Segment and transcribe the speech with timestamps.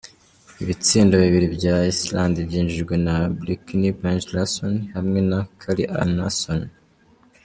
[0.63, 6.61] Ibitsindo bibiri vya Islande vyinjijwe na Birkir Bjarnason hamwe na Kari Arnason.